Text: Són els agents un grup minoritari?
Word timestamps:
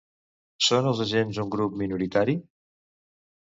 Són 0.67 0.87
els 0.91 1.01
agents 1.05 1.39
un 1.43 1.51
grup 1.57 1.77
minoritari? 1.83 2.37